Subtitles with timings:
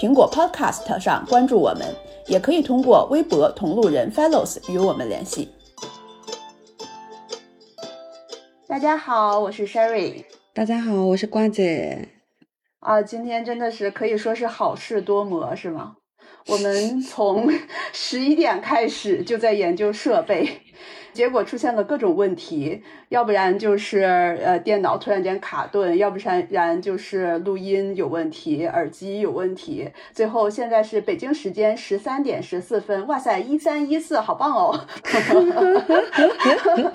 [0.00, 1.86] 苹果 Podcast 上关注我们，
[2.26, 5.50] 也可以通过微博“同路人 Fellows” 与我们联系。
[8.66, 10.24] 大家好，我是 Sherry。
[10.54, 12.08] 大家好，我是瓜姐。
[12.78, 15.96] 啊，今天真的是可以说是好事多磨，是吗？
[16.46, 17.52] 我们从
[17.92, 20.62] 十一点开始就在研究设备。
[21.12, 29.90] 结果出现了各种问题，要不然就是呃电脑突然间卡顿，要不然然就是录音有问题，耳机有问题。
[30.12, 34.78] 最后现在是北京时间十三点十四分，哇塞，一三一四，好棒哦！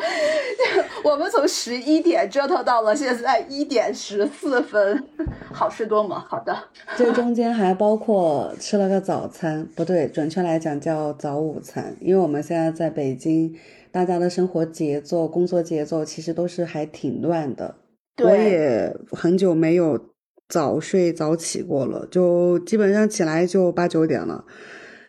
[1.03, 5.03] 我们从十一点折腾到了现在一点十四分，
[5.51, 6.17] 好事多磨。
[6.17, 6.57] 好的，
[6.95, 13.55] 这中间还包括吃了个早餐，不对，准确来讲叫早午餐，因为我们现在在北京。
[13.95, 17.75] 大家的生活节奏、工作节奏其实都是还挺乱的。
[18.21, 20.09] 我也很久没有
[20.49, 24.43] 早睡早起过了，就基本上起来就八九点了。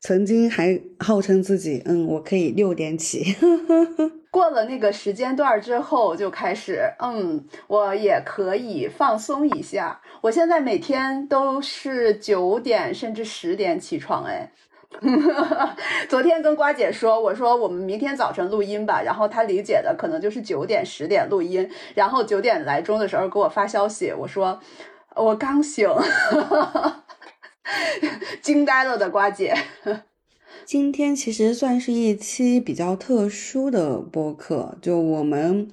[0.02, 3.24] 曾经还号称自己，嗯，我可以六点起。
[4.30, 10.00] 过了那个时间段之后，就开始，嗯，我也可以放松一下。
[10.20, 14.52] 我现在每天都是九点甚至十点起床，哎。
[16.08, 24.60] 昨天跟瓜姐说，我说我们明天早晨录音吧，然后她理解的可能就是九点十点录音，然后九点来钟的时候给我发消息，我说
[25.14, 25.88] 我刚醒，
[28.40, 29.54] 惊呆了的瓜姐。
[30.64, 35.68] 今天其实算是一期比较特殊的播客，就我们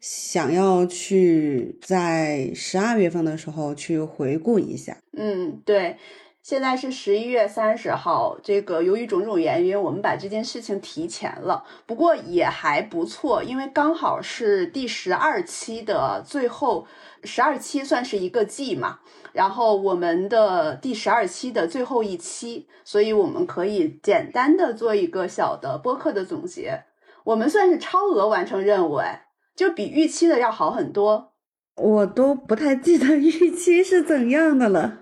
[0.00, 4.96] 想要去在十二月份的时候去回顾一下。
[5.16, 5.96] 嗯，对。
[6.42, 11.62] 现在是十一月三十号，这个由于种种原因，我们把这件事情提前了。
[11.86, 16.88] 不过也还不错，因为刚好是第十二期的最后，
[17.22, 18.98] 十二期算是一个季嘛。
[19.32, 26.82] 然后我们的第十二期的最后一期，所以我们可以简单的做一个小的播客的总结。
[27.22, 31.34] 我们算是超额完成任务，哎，就比预期的要好很多。
[31.76, 34.98] 我都不太记得预期是怎样的了。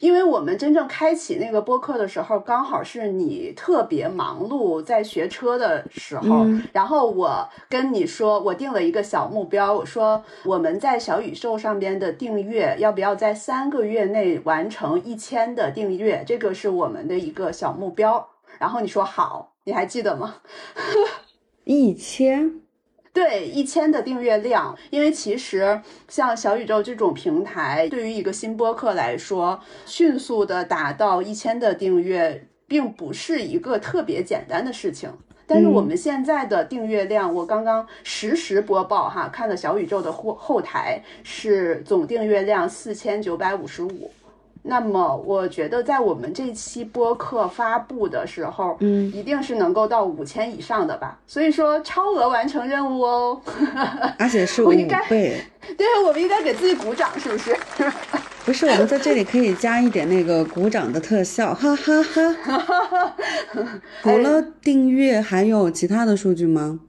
[0.00, 6.46] 因为我们真正开启那个播客的时候，刚好是你特别忙碌在学车的时候。
[6.72, 16.24] 然后我跟你说，我定了一个小目标，我说我们在小宇宙上边的订阅要不要在三个月内完成一千的订阅？
[16.26, 18.28] 这个是我们的一个小目标。
[18.58, 20.36] 然后你说好，你还记得吗？
[21.64, 22.65] 一千。
[23.16, 35.10] 对一千的订阅量，因为其实像小宇宙这种平台，对于一个新播客来说，迅速的达到一千的订阅，并不是一个特别简单的事情。
[35.46, 44.10] 但是我们现在的订阅量，我刚刚实时播报哈，看了小宇宙的后后台是总订阅量四千九百五十五。
[44.68, 51.18] 那么我觉得，在我们这期播客发布的时候，嗯，一定是能够到五千以上的吧。
[51.26, 53.40] 所以说，超额完成任务哦，
[54.18, 55.40] 而且是 五倍。
[55.76, 57.56] 对，我们应该给自己鼓掌，是不是？
[58.44, 63.16] 不是，我们在这里可以加一点那个鼓掌的特效，哈哈哈。
[64.02, 66.80] 除了订阅，还有其他的数据吗？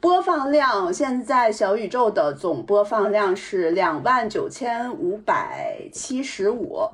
[0.00, 6.88] 播放量现在小宇宙的总播放量是两万九千五百七十五，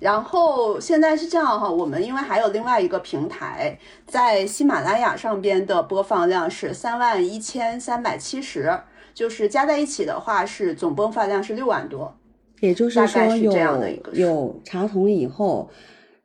[0.00, 8.78] 然后现在是这样哈，我们因为还有另外一个平台在喜马拉雅上边的播放量是三万一千三百七十，
[9.14, 12.14] 就是加在一起的话是总播放量是六万多，
[12.60, 13.52] 也就是说有
[14.12, 15.70] 有查重以后。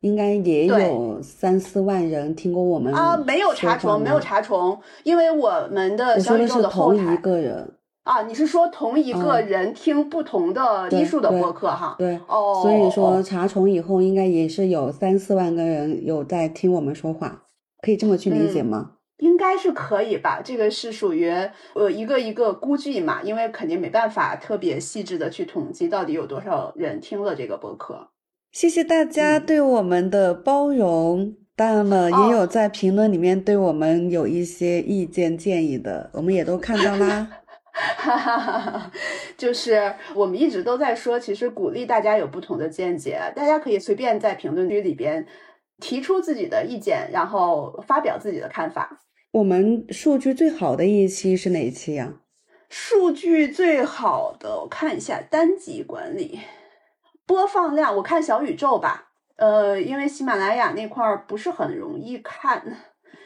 [0.04, 7.14] 应该也有三四万人听过我们啊，没有查重，没有查重，因为我们的小宇宙的后台。
[7.14, 7.74] 一个人
[8.04, 11.96] 啊，你是说同一个人听不同的艺术的播客哈？
[11.98, 17.44] 对，哦，所以说查重以后，应该也是有三四万个人有在听我们说话，
[17.82, 18.92] 可以这么去理解吗？
[19.20, 21.30] 应该是可以吧，这个是属于
[21.76, 28.10] 呃一个一个估计嘛，因为肯定没办法特别细致的去统计到底有多少人听了这个播客。
[28.52, 37.30] 谢谢大家对我们的包容，当然了，也有在评论里面对我们有一些意见建议的，我们也都看到啦。
[37.74, 38.92] 哈哈哈哈
[39.36, 45.26] 就是我们一直都在说，其实鼓励大家有不同的见解，大家可以随便在评论区里边
[45.80, 49.02] 提出自己的意见，然后发表自己的看法。
[49.32, 52.14] 我们数据最好的一期是哪一期呀？
[52.70, 56.40] 数据最好的，我看一下单集管理
[57.26, 59.10] 播放量，我看小宇宙吧。
[59.36, 62.78] 呃，因为喜马拉雅那块儿不是很容易看。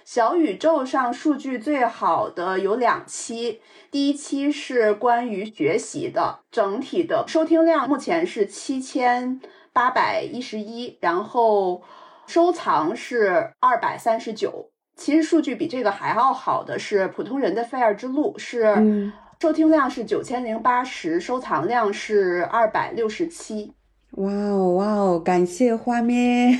[0.07, 3.59] 小宇宙上数据最好的有两期，
[3.91, 9.41] 第一期是关于学习的，整体的收听量目前是七千
[9.73, 11.83] 八百一十一，然后
[12.25, 14.71] 收藏是二百三十九。
[14.95, 19.11] 其实数据比这个还要好的是普通人的费尔之路，是
[19.41, 23.73] 收听量是九千零八十，收藏量是二百六十七。
[24.11, 26.57] 哇哦哇哦，感谢画面，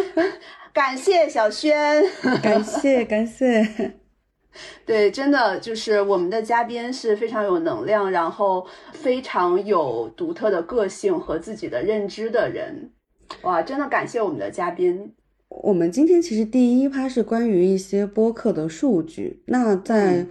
[0.72, 2.02] 感谢小轩，
[2.42, 3.94] 感谢感谢。
[4.84, 12.90] 对，真的就是我们的嘉宾是非常有能量，然后非常有独特的个性和自己的认知的人。
[13.42, 15.14] 哇，真的感谢我们的嘉宾。
[15.48, 19.42] 我们今天其实第一趴是关于一些播客的数据。
[19.46, 20.26] 那在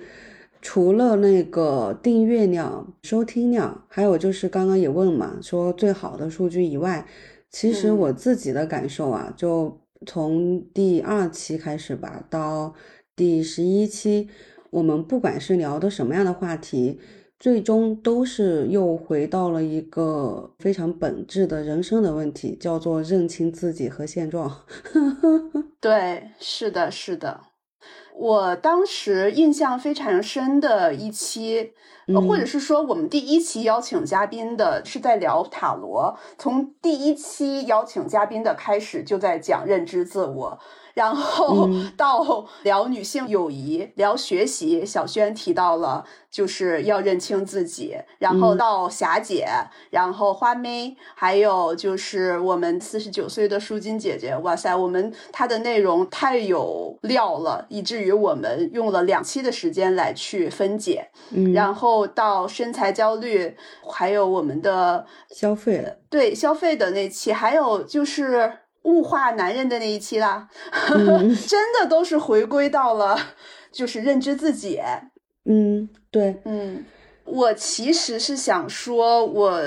[0.61, 7.05] 除了那个订阅量、收听量，还有就是刚刚也问嘛，说最好的数据以外，
[7.49, 12.73] 其实我自己的感受啊，就从第二期开始吧，到
[13.15, 14.29] 第十一期，
[14.69, 16.99] 我们不管是聊的什么样的话题。
[17.39, 24.65] 最终都是又回到了一个非常本质的人生的问题，叫做认清自己和现状。
[25.79, 27.48] 对，是的，是的。
[28.19, 31.71] 我当时印象非常深的一期，
[32.27, 40.59] 或者是说我们第一期邀请嘉宾的是在聊塔罗，从第一期邀请嘉宾的开始就在讲认知自我。
[40.93, 47.95] 然后到聊女性友谊，聊学习，小轩提到了就是要认清自己。
[48.17, 49.47] 然后到霞姐，
[49.91, 54.35] 然后花妹，还有就是我们四十九岁的舒金姐姐。
[54.37, 61.09] 哇塞，我们她的内容太有料了，以至于我们用了两期的时间来去分解。
[61.31, 63.55] 嗯然后到身材焦虑，
[63.89, 68.51] 还有我们的消费，对消费的那期，还有就是。
[68.89, 70.49] 物化男人的那一期啦，
[71.47, 73.15] 真的都是回归到了，
[73.71, 74.81] 就是认知自己。
[75.45, 76.83] 嗯，对，嗯，
[77.23, 79.61] 我其实是想说，我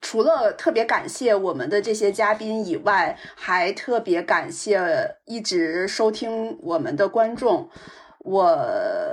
[0.00, 7.70] 除了特别感谢我们的这些嘉宾以外，还特别感谢一直收听我们的观众。
[8.18, 8.58] 我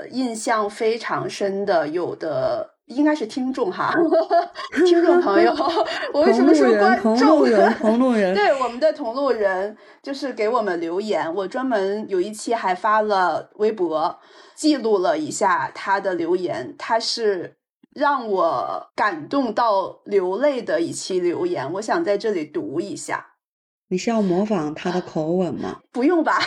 [0.10, 2.71] 印象非常深的，有的。
[2.96, 3.94] 应该是听众哈，
[4.86, 5.52] 听众朋友
[6.14, 7.18] 我为什么说观众？
[7.18, 11.34] 同路人，同路人，对我们的同路人，就是给我们留言。
[11.34, 14.20] 我专门有一期还发了微博，
[14.56, 17.56] 记录了一下他的留言，他是
[17.94, 23.28] 让我感动到流泪的一期留言，我想在这里读一下。
[23.90, 25.80] 你是要模仿他的口吻吗？
[25.92, 26.40] 不用吧，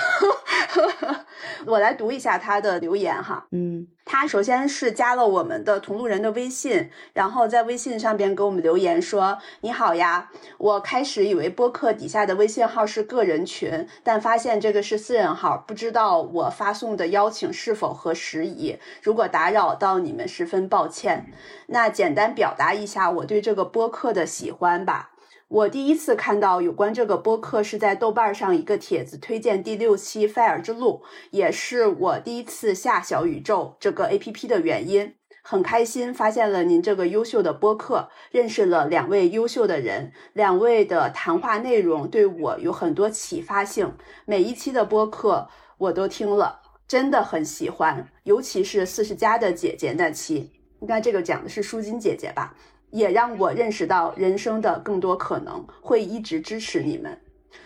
[1.67, 3.47] 我来读一下他的留言哈。
[3.51, 18.79] 嗯，他首先是加了我们的同路人的微信，然后在微信上边给我们留言说：“你好呀，我开始以为播客底下的微信号是个人群，但发现这个是私人号，不知道我发送的邀请是否合时宜。
[19.03, 21.33] 如果打扰到你们，十分抱歉。
[21.69, 25.11] 那简单表达一下我对这个播客的喜欢吧。”
[25.55, 35.15] 我第一次看到有关这个播客是在豆瓣上一个帖子推荐第六期《菲尔之路》，也是我第一次下小宇宙这个 A P P 的原因。
[35.45, 43.95] 很开心发现了您这个优秀的播客，认识了两位优秀的人，两位的谈话内容对我有很多启发性。
[44.25, 52.57] 每一期的播客我都听了，真的很喜欢，尤其是四十加的姐姐那期，应该这个讲的是舒金姐姐吧。
[52.95, 57.21] 也让我认识到人生的更多可能，会一直支持你们。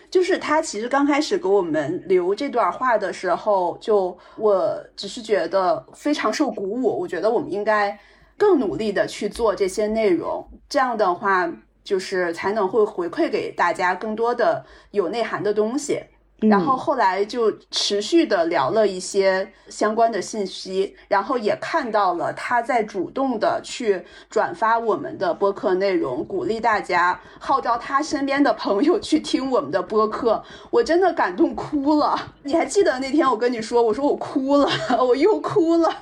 [0.09, 6.99] 就是他其实刚开始给我们留这段话的时候，就我只是觉得非常受鼓舞。
[6.99, 7.95] 我觉得我们应该
[8.35, 11.47] 更努力的去做这些内容，这样的话
[11.83, 16.01] 就是才能会回馈给大家更多的有内涵的东西。
[16.41, 30.41] 然后后来就持续的聊了一些相关的信息，然后也看到了他在主动的去转发我们的播客内容，鼓励大家，号召他身边的朋友去听我们的播客。
[30.69, 32.33] 我真的感动哭了。
[32.43, 34.69] 你还记得那天我跟你说，我说我哭了，
[35.03, 35.93] 我又哭了，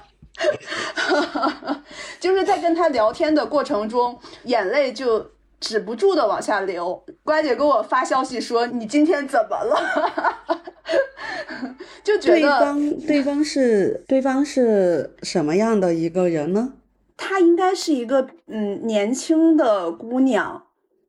[2.20, 5.32] 就是在跟他聊天的过程中，眼泪就。
[5.60, 9.78] 止不住的往下流，乖姐给我发消息说：“你今天怎么了？”
[12.04, 16.74] 就觉得对方对方是对方是什么样的一个人呢？
[17.18, 20.64] 她应该是一个嗯年轻的姑娘，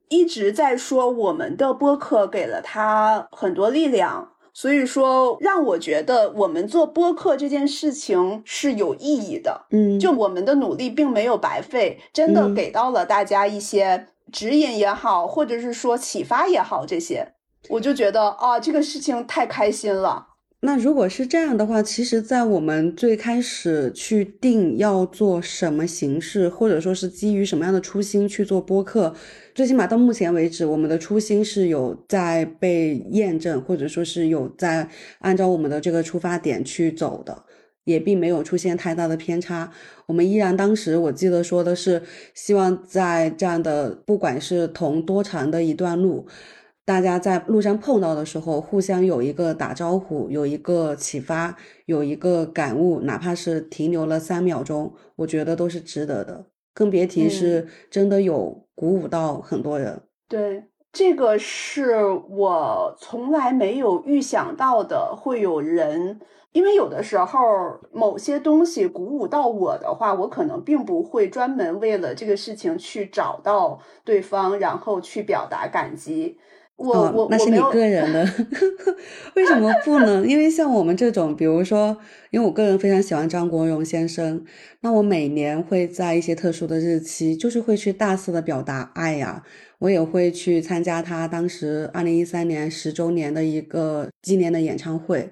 [0.09, 9.67] 一直在说我们的播客给了她很多力量，所以说让我觉得我们做播客这件事情是有意义的。
[9.71, 17.33] 嗯，就我们的努力并没有白费，真的给到了大家一些指引也好，或者是说启发也好，这些
[17.71, 20.27] 我就觉得啊，这个事情太开心了。
[20.61, 29.15] 那如果是这样的话，其实，在我们最开始去定要做什么形式，或者说是基于什么样的初心去做播客，
[29.55, 34.89] 最起码到目前为止，我们的初心是有在被验证，或者说是有在
[35.21, 37.45] 按照我们的这个出发点去走的，
[37.85, 39.71] 也并没有出现太大的偏差。
[40.09, 42.03] 我们依然当时我记得说的是，
[42.35, 46.27] 希望在这样的不管是同多长的一段路。
[46.87, 56.47] 大家在路上碰到的时候，互相有一个打招呼，有一个启发，有一个感悟，哪怕是停留了三秒钟，我觉得都是值得的。
[56.73, 60.01] 更别提是真的有鼓舞到很多人。
[60.27, 60.65] 对，
[60.99, 66.19] 这个是我从来没有预想到的，会有人。
[66.51, 67.39] 因为有的时候
[67.93, 76.41] 某些东西鼓舞到我的话，我可能并不会专门为了这个事情去找到对方，然后去表达感激。
[76.79, 78.23] 我我那是你个人的，
[79.35, 80.25] 为什么不呢？
[80.25, 81.99] 因为像我们这种，比如说，
[82.31, 84.45] 因为我个人非常喜欢张国荣先生，
[84.83, 89.43] 那我每年会在一些特殊的日期，就是会去大肆的表达爱呀。
[89.81, 95.31] 我也会去参加他当时二零一三年十周年的一个纪念的演唱会。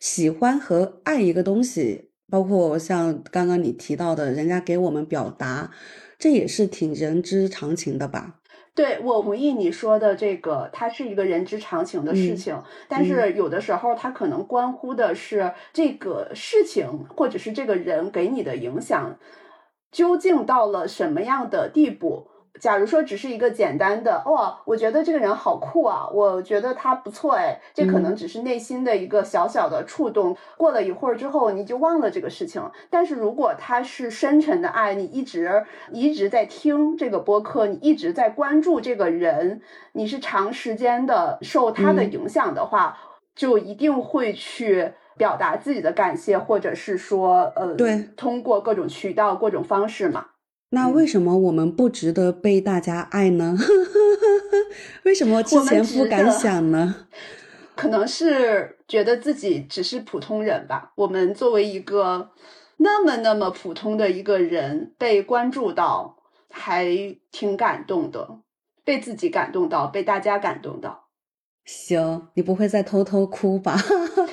[0.00, 5.70] 喜欢和爱一个东西，包括像刚刚你提到的，人家给我们表达，
[6.18, 8.37] 这也是挺人之常情的吧。
[8.78, 19.18] 对，我同意你说的这个，它是一个人之常情的事情，但是有的时候它可能关乎的是这个事情或者是这个人给你的影响
[19.90, 22.28] 究竟到了什么样的地步。
[22.60, 30.36] 假如说只是一个简单的哇，我觉得这个人好酷啊，我觉得他不错哎，这可能只是内心的一个小小的触动。
[30.56, 32.62] 过了一会儿之后，你就忘了这个事情。
[32.90, 39.60] 但是如果他是深沉的爱，你一直一直在听这个播客，你一直在关注这个人，
[39.92, 42.98] 你是长时间的受他的影响的话，
[43.34, 50.26] 就一定会去表达自己的感谢，或者是说呃，对，通过各种渠道、各种方式嘛。
[50.70, 53.56] 那为什么我们不值得被大家爱呢？
[55.04, 57.06] 为什么之前不敢想呢？
[57.74, 60.92] 可能是觉得自己只是普通人吧。
[60.96, 62.30] 我们作为一个
[62.78, 66.16] 那么那么普通的一个人，被关注到，
[66.50, 66.86] 还
[67.30, 68.40] 挺感动的。
[68.84, 71.08] 被自己感动到，被大家感动到。
[71.64, 73.76] 行，你不会再偷偷哭吧？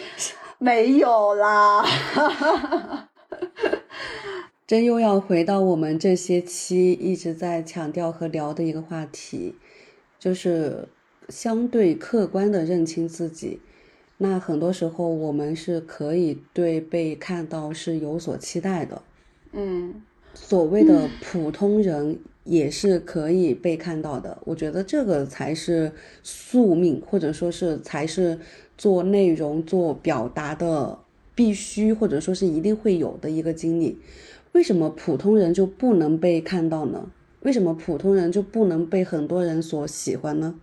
[0.59, 1.85] 没有啦。
[4.67, 9.53] 真又要回到我们这些期一直在强调和聊的一个话题，
[10.17, 10.87] 就是
[11.29, 13.59] 相对客观的认清自己。
[14.17, 19.03] 那很多时候我们是可以对被看到是有所期待的。
[19.51, 20.01] 嗯，
[20.33, 24.35] 所谓的普通人也是可以被看到的。
[24.45, 25.91] 我觉得这个才是
[26.23, 28.39] 宿命，或者说是才是
[28.79, 30.97] 做内容、做表达的
[31.35, 33.99] 必须，或者说是一定会有的一个经历。
[34.55, 37.11] 为什么普通人就不能被看到呢？
[37.41, 40.57] 为什么普通人就不能被很多人所喜欢呢？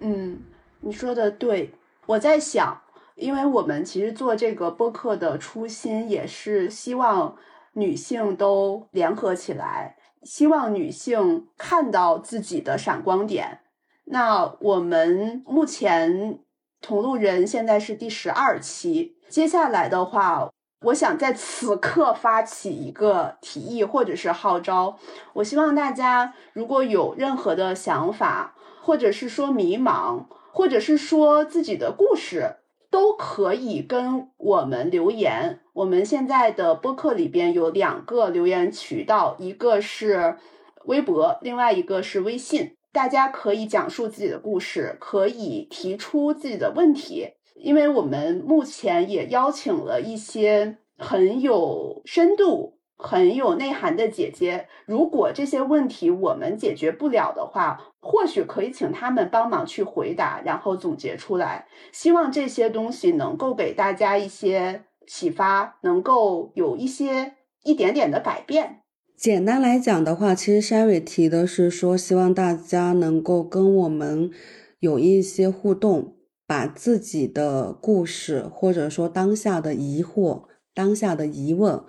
[0.00, 0.40] 嗯，
[0.80, 1.72] 你说的对。
[2.06, 2.82] 我在想，
[3.14, 7.36] 因为我们其实做这个播客的初心也是希望
[7.74, 13.60] 女性都联合起来，希望女性看到自己的闪光点。
[14.06, 16.40] 那我们目前
[16.80, 20.50] 同路人现在是第十二期，接下来的话。
[20.82, 24.98] 我想在此刻发起一个提议或者是号召，
[25.32, 32.56] 我希望大家如果有任何的想法，或者是说迷茫，或者是说自己的故事，
[32.90, 35.60] 都可以跟我们留言。
[35.72, 40.36] 我们现在的播客里边有两个留言渠道，一个是
[40.84, 47.35] 微博，另外一个是微信，大家可以讲述自己的故事，可以提出自己的问题。
[47.58, 61.66] 因为我们目前也邀请了一些很有深度、很有内涵的姐姐，如果这些问题我们解决不了的话，或许可以请他们帮忙去回答，然后总结出来。
[61.92, 67.34] 希望这些东西能够给大家一些启发，能够有一些
[67.64, 68.80] 一点点的改变。
[69.16, 74.30] 简单来讲的话，其实 Sherry 提的是说，希望大家能够跟我们
[74.78, 76.15] 有一些互动。
[76.46, 81.82] 把自己的故事，或者说当下的疑惑、当下的疑问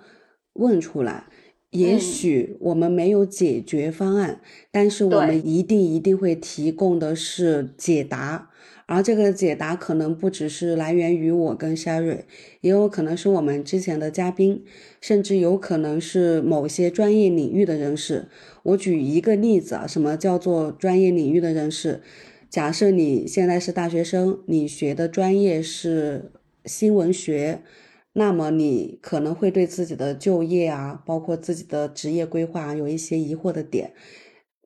[0.54, 1.26] 问出来，
[1.70, 4.40] 也许我们没有解决方案，
[4.72, 8.50] 但是我们一定一定会提供的是解答。
[8.86, 12.20] 而这个解答可能不只是来源于我跟 Sherry，
[12.62, 14.64] 也有可能是我们之前的嘉宾，
[14.98, 18.28] 甚至有可能是某些专业领域的人士。
[18.62, 22.00] 我举一个例子啊，什么叫做专业领域的人士？
[22.50, 26.32] 假设你现在是大学生，你学的专业是
[26.64, 27.62] 新闻学，
[28.12, 33.92] 那么你可能会对自己的就业啊，包括自己的职业规划有一些疑惑的点。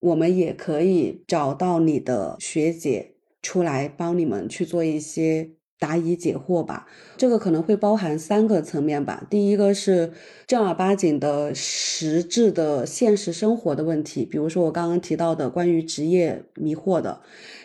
[0.01, 3.11] 我们也可以找到你的学姐。
[3.45, 5.51] 出来帮你们去做一些
[5.83, 6.87] 答疑解惑吧，
[7.17, 9.27] 这个可能会包含三个层面吧。
[9.29, 10.13] 第一个是
[10.47, 17.21] 正儿八经的实质的现实生活的问题，比如说我刚刚提到的关于职业迷惑的；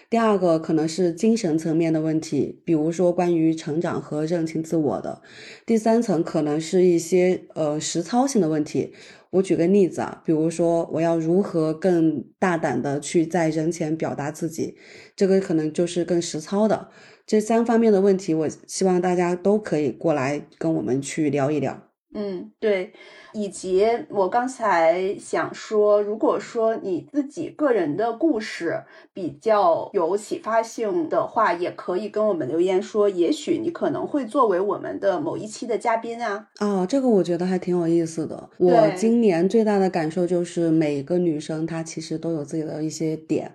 [0.09, 5.21] 第二个可能是精神层面的问题，比如说关于成长和认清自我的；
[5.67, 8.93] 第三层可能是一些呃实操性的问题。
[9.29, 14.75] 我举个例子啊，比如说我要如何更大胆的去在人前表达自己，
[15.15, 16.89] 这个可能就是更实操的。
[17.27, 21.81] 这三方面的问题，我希望大家都可以过来跟我们去聊一聊。
[22.15, 22.93] 嗯，对。
[23.33, 28.81] 以及我刚才想说，如果说你自己个人的故事
[29.13, 36.47] 比较有启发性的话，也可以跟我们留言说，也许你可能会作为我们的某一期的嘉宾啊。
[36.61, 38.49] 哦，这个我觉得还挺有意思的。
[38.57, 43.51] 我今年最大的感受就是，每个女生她其实都有自己的一些点。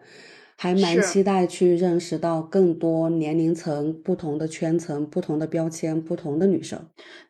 [0.62, 6.78] 还蛮期待去认识到更多年龄层、不同的圈层、不同的标签、不同的女生。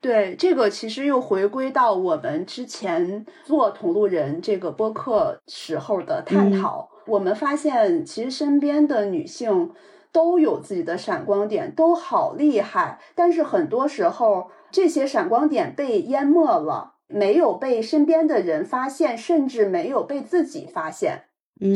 [0.02, 6.90] 对，这个其实又回归到我们之前做同路人这个播客时候的探讨。
[7.06, 9.70] 我们发现，其实身边的女性
[10.12, 13.00] 都有自己的闪光点，都好厉害。
[13.14, 21.22] 但是很多时候，这些闪光点被淹没了，没有被身边的人发现，甚至没有被自己发现。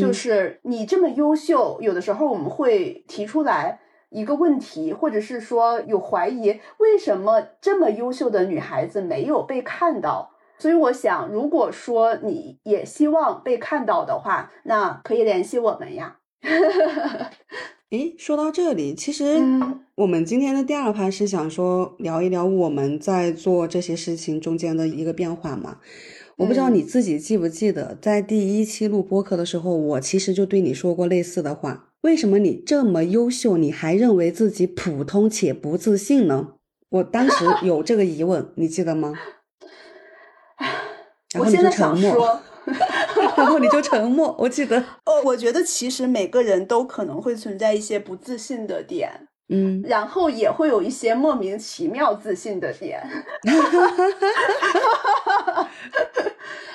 [0.00, 3.78] 就是你这么优秀，有的时候我们会提出来
[4.10, 10.30] 一个问题，或者是说有怀疑，为什么这么优秀的女孩子没有被看到？
[10.58, 16.16] 所以我想，如果说你也希望被看到的话，那可以联系我们呀。
[17.90, 19.40] 诶，说到这里，其实
[19.94, 25.78] 我们今天的第二趴是想说聊一聊我们在做这些事情中间的一个变化嘛。
[26.36, 31.88] 我不知道你自己记不记得，在第一期录播课的时候，我其实就对你说过类似的话。
[32.02, 36.54] 为什么你这么优秀，你还认为自己普通且不自信呢？
[36.90, 39.14] 我当时 有这个疑问，你记得吗？
[41.34, 42.40] 然后你就沉默，
[43.36, 44.36] 然后你就沉默。
[44.38, 49.28] 我记得， 哦，我觉得其实每个人都可能会存在一些不自信的点。
[49.48, 53.00] 嗯，然后也会有一些莫名其妙自信的点，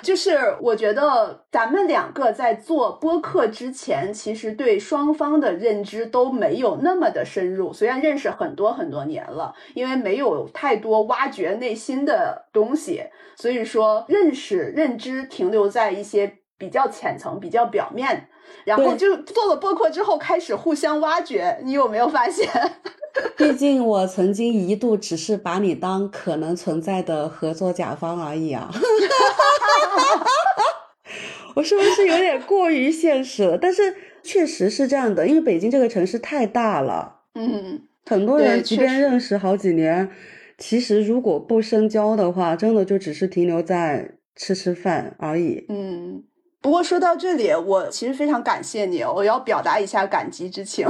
[0.02, 7.74] 就是我觉得咱们两个在做播客之前，其实对双方的认知都没有那么的深入。
[7.74, 13.04] 虽然认识很多很多年了，因为没有太多挖掘内心的东西，
[13.36, 18.30] 所以说认识认知停留在一些比较浅层、比较表面。
[18.66, 21.60] 然后就做了播客之后，开始互相挖掘。
[21.64, 22.48] 你有没有发现？
[23.36, 28.72] 毕竟我曾经一度只是把你当可能存在的合作甲方而已啊！
[31.56, 33.58] 我是不是有点过于现实了？
[33.58, 37.18] 但是确实是这样的，因为北京这个城市太大了。
[37.36, 40.10] 嗯，很多人即便认识好几年，
[40.58, 45.66] 其实如果不深交的话，真的就只是停留在吃吃饭而已。
[45.68, 46.24] 嗯。
[46.62, 50.88] 不过说到这里，我其实非常感谢你，我要表达一下感激之情，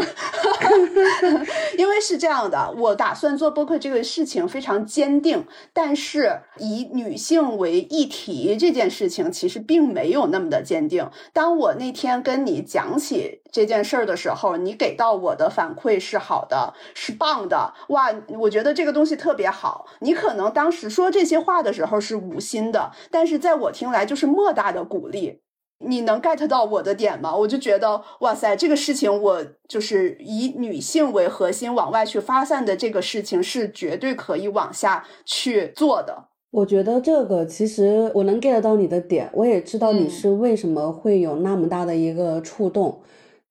[1.77, 11.09] 因为是这样的，我打算做播客这个事情非常坚定，但是以女性为议题这件事情其实并没有那么的坚定。
[11.31, 19.85] 当我那天跟你讲起这件事儿的时候，你给到我的反馈是好的，是棒的，哇，我觉得这个东西特别好。
[20.01, 25.39] 你可能当时说这些话的时候是无心的，但是在我听来就是莫大的鼓励。
[25.83, 27.35] 你能 get 到我的点吗？
[27.35, 36.25] 我就觉得，哇塞，这个事情我就是以女性为核心往外去发散的这个事情，是绝对可以往下去做的。
[36.51, 43.01] 我觉得这个其实我能 get 到你的点，我也知道你是为什么会有那么大的一个触动，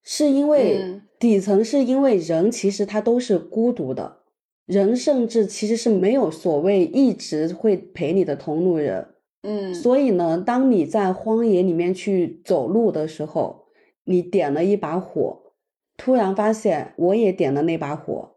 [0.03, 4.17] 是因为底层是因为人其实他都是孤独的，
[4.67, 9.07] 人甚至其实是没有所谓一直会陪你的同路人。
[9.43, 13.65] 嗯，所以呢，当你在荒野里面去走路的时候，
[14.03, 15.53] 你点了一把火，
[15.97, 18.35] 突然发现我也点了那把火，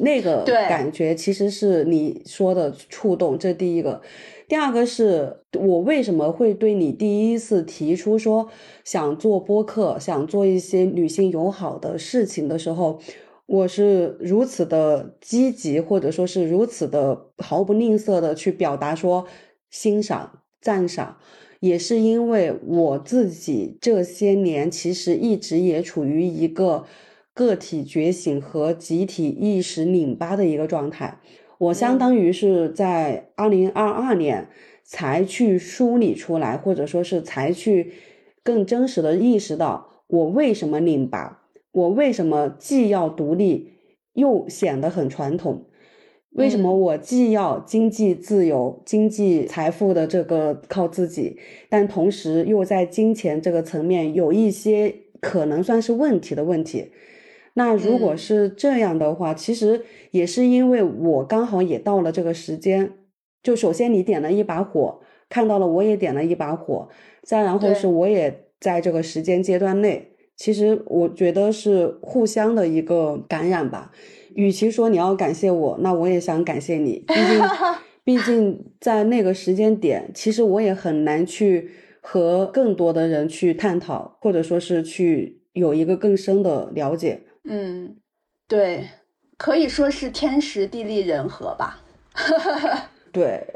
[0.00, 3.38] 那个感觉其实是你说的触动。
[3.38, 4.02] 这第一个，
[4.46, 8.48] 第二个是我为什么会对你第一次提出说
[8.84, 13.00] 想做播客，想做一些女性友好的事情的时候，
[13.46, 19.26] 我是如此的积极，或者说是如此的毫不吝啬的去表达说
[19.70, 21.18] 欣赏、赞赏，
[21.60, 26.86] 也是因为我自己这些年其实一直也处于一个
[27.34, 31.18] 个体觉醒和集体意识拧巴的一个状态。
[31.58, 34.48] 我相当于是在二零二二年
[34.84, 37.92] 才去梳理出来，或者说是才去
[38.42, 43.74] 更真实的意识到我为什么拧巴，我为什么既要独立
[44.14, 45.66] 又显得很传统，
[46.34, 56.90] 为什么我既要经济自由、经济财富的这个靠自己，但同时又在金钱这个层面有一些可能算是问题的问题。
[57.54, 62.92] 那如果是这样的话，其实也是因为我刚好也到了这个时间。
[63.42, 66.88] 就首先你点了一把火，看到了我也点了一把火，
[67.22, 73.92] 再然后是我也在这个时间阶段内，其实我觉得是互相的一个感染吧。
[74.34, 77.04] 与其说你要感谢我，那我也想感谢你。
[77.06, 77.42] 毕竟，
[78.04, 87.22] 毕竟在那个时间点，其实我也很难去和更多的人去探讨，或者说是去有一个更深的了解。
[87.44, 87.96] 嗯，
[88.48, 88.88] 对，
[89.36, 91.82] 可以说是天时地利人和吧。
[93.12, 93.46] 对，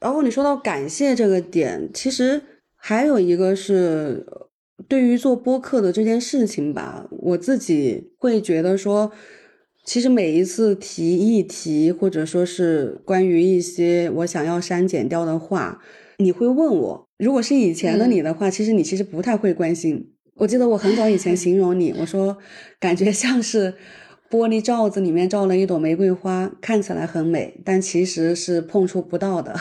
[0.00, 2.42] 然后你说到感谢这个点，其实
[2.76, 4.26] 还有一个是
[4.88, 9.10] 对于做播客的这件事情吧，我自己会觉得说，
[9.88, 15.80] 其实每一次提议题，或者说是关于一些我想要删减掉的话，
[16.18, 20.12] 你会问我，如果是以前的你的话，其实你其实不太会关心。
[20.34, 22.36] 我记得我很早以前形容你，我说
[22.78, 23.72] 感觉像是
[24.28, 29.58] 玻璃罩子里面罩了一朵玫瑰花，看起来很美，但其实是碰触不到的。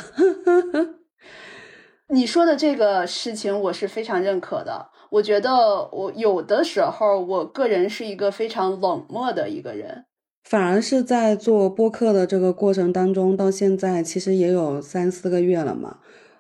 [2.13, 4.89] 你说的这个事情，我是非常认可的。
[5.09, 10.03] 我觉得我有的时候，我个人是一个非常冷漠的一个人，
[10.49, 15.97] 反而是在做播客的这个过程当中，到现在其实也有三四个月了嘛。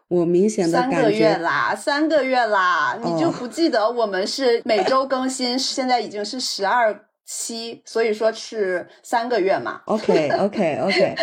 [0.07, 9.81] 我明显的三个月啦，三个月啦，你就不记得我们是每周更新，现在已经是十二期，所以说是三个月嘛。
[9.87, 11.15] OK OK OK，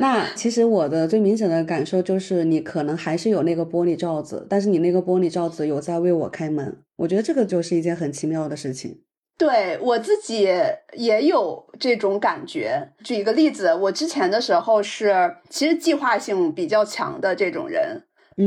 [0.00, 9.02] 那其实我的最明显的感受就是，你可能还是有那个玻璃罩子，但是你那个玻璃罩子有在为我开门，我觉得这个就是一件很奇妙的事情。
[9.38, 10.48] 对我自己
[10.92, 12.90] 也有这种感觉。
[13.04, 18.02] 举一个例子，我之前的时候是其实计划性比较强的这种人。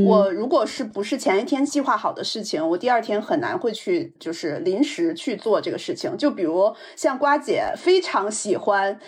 [0.06, 6.16] 我如果是不是前一天计划好的事情，我第二天很难会去，就是临时去做这个事情。
[6.18, 9.00] 就比如像瓜姐非常喜欢。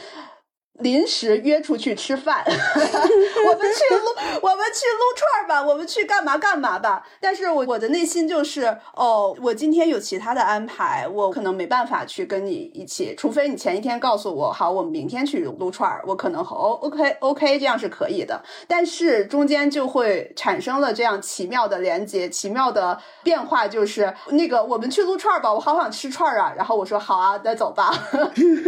[0.82, 4.06] 临时约出去吃饭， 我们去撸，
[4.42, 7.06] 我们去撸串吧，我们去干嘛干嘛吧。
[7.20, 18.42] 但是我我的内心就是，哦，我今天有其他的安排，我可能没办法去跟你一起，除非你前一天告诉我，好，我们明天去撸串，我可能哦，OK OK，这样是可以的。
[18.68, 26.54] 但是中间就会产生了这样奇妙的连接，奇妙的变化，就是那个我们去撸串吧，我好想吃串啊。
[26.58, 27.94] 然后我说好啊，那走吧，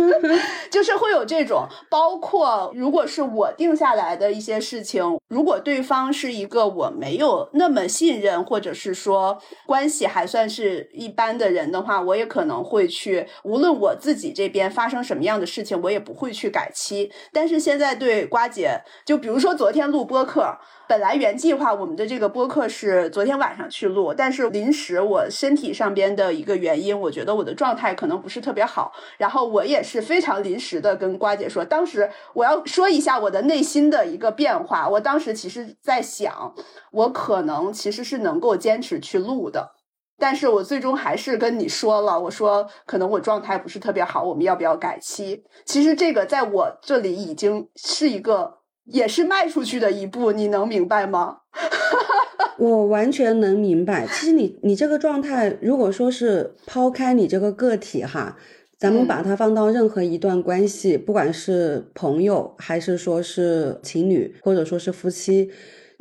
[0.70, 2.03] 就是会有这种包。
[2.04, 17.10] 包括如果是我定下来的一些事情，如果对方是一个我没有那么信任，或者是说关系还算是一般的人的话，我也可能会去，无论我自己这边发生什么样的事情，我也不会去改期。
[17.32, 20.58] 但是现在对瓜姐，就比如说昨天录播客。
[20.86, 28.92] 本来原计划我们的这个播客是昨天晚上去录，但是临时我身体上边的一个原因，我觉得我的状态可能不是特别好。
[29.18, 31.93] 然后我也是非常临时的跟瓜姐说，当时
[32.34, 34.88] 我要说一下我的内心的一个变化。
[34.88, 36.54] 我当时其实在想，
[36.92, 39.72] 我可能其实是能够坚持去录的，
[40.18, 45.44] 但是我最终还是跟你说了，我说可能我状态不是特别好，我们要不要改期？
[45.66, 48.60] 其实这个在我这里已经是一个。
[48.86, 51.38] 也是迈出去的一步，你能明白吗？
[52.60, 54.06] 我完全能明白。
[54.06, 58.36] 其实你你这个状态，如果说是抛开你这个个体哈，
[58.84, 65.50] 咱们把它放到任何一段关系，不管是朋友，还是说是情侣，或者说是夫妻，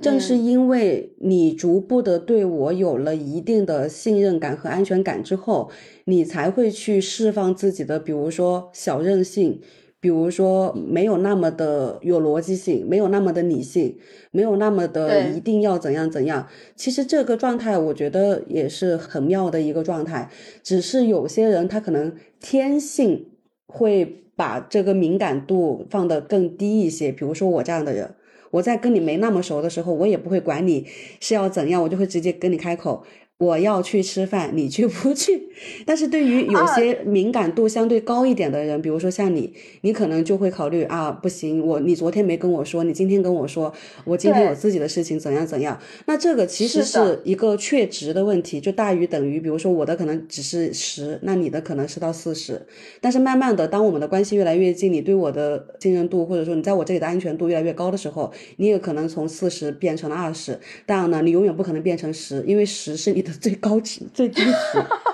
[0.00, 5.70] 正是因为你逐步的对我有了一定的信任感和安全感之后，
[6.06, 9.60] 你才会去释放自己的，比如说小任性。
[10.02, 13.96] 比如说，没有那么的有逻辑性，没有那么的理性，
[14.32, 16.48] 没有那么的一定要怎样怎样。
[16.74, 20.28] 其实这个状态，我觉得也是很妙的一个状态。
[20.64, 23.28] 只是有些人他可能天性
[23.68, 27.12] 会把这个敏感度放得更低一些。
[27.12, 28.16] 比如说我这样的人，
[28.50, 30.84] 我在跟你没那么熟的时候，我也不会管你
[31.20, 33.04] 是要怎样，我就会直接跟你开口。
[33.42, 35.48] 我要去吃饭，你去不去？
[35.84, 43.72] 但是对于有些敏感度相对高一点的人，比如说像你，你可能就会考虑啊，不行，我你昨天没跟我说，你今天跟我说，
[44.04, 45.76] 我今天有自己的事情，怎样怎样？
[46.06, 52.62] 那这个其实是一个确值的问题，就大于等于，比如说我的可能只是十，那你的可能是到四十。
[53.00, 60.60] 但是慢慢的，当我们的关系越来越近，你对我的信任度或者说你在我这里的安全度越来越高的时候，你也可能从四十变成了二十。
[60.86, 63.31] 当然呢，你永远不可能变成十，因为十是你的。
[63.32, 64.52] 最高级、最低级、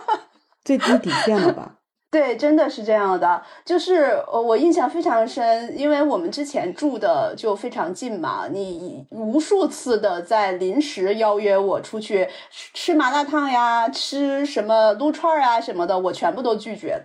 [0.64, 1.74] 最低底线了吧？
[2.10, 3.42] 对，真的是这样的。
[3.66, 12.26] 就是我印象非常深，因为我们之前住的就非常近嘛，你无数次的在临时邀约我出去
[12.72, 16.98] 吃麻辣烫呀、吃什么撸串啊什么的，我全部都拒绝。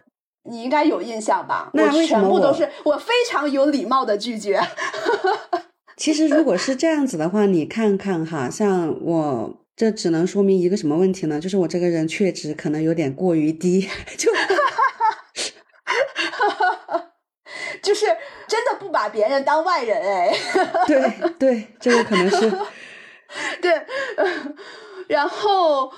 [0.50, 1.70] 你应该有印象吧？
[1.74, 4.62] 那为什么我都是我非常有礼貌的拒绝？
[5.98, 9.54] 其实如果是这样子的话，你看看哈，像我。
[9.76, 11.40] 这只能说明一个什么问题呢？
[11.40, 14.32] 就是我这个人确值可能有点过于低， 就
[17.82, 18.06] 就是
[18.48, 20.32] 真的不把别人当外人哎。
[20.86, 22.52] 对对，这个可能是
[23.62, 23.74] 对。
[25.08, 25.92] 然后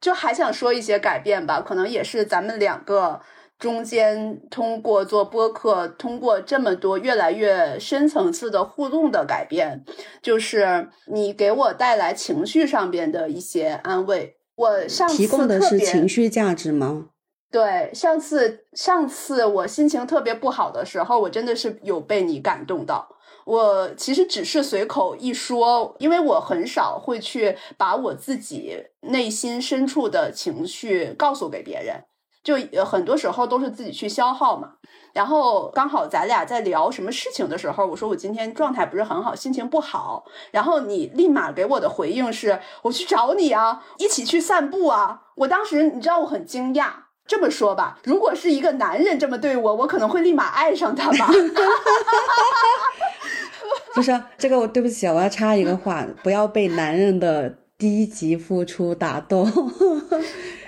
[0.00, 3.20] 就还想说一些改变吧，可能也是咱们两个。
[3.60, 9.84] 中间通过做播客，通过这么多越来越深层次的互动的改变，
[10.22, 14.38] 就是你给我带来情绪上边的一些安慰。
[14.56, 17.10] 我上次提供的是情绪价值吗？
[17.50, 23.16] 对，上次上次我心情特别不好的时候，我真的是有被你感动到。
[23.44, 32.04] 我其实只是随口一说，因为我很少会去把我自己内心深处的情绪告诉给别人。
[32.42, 34.72] 就很多时候都是自己去消耗嘛，
[35.12, 45.22] 然后刚好咱俩在聊什么事情的时候，我说我今天状态不是很好，心情不好，然后你立马给我的回应是我去找你啊，一起去散步啊。
[45.36, 46.88] 我当时你知道我很惊讶，
[47.26, 51.30] 这么说吧，如果是一个男人这么对我，我可能会立马爱上他吧。
[53.92, 59.44] 不是这个，我对不起，我要插一个话，不要被男人的低级付出打动。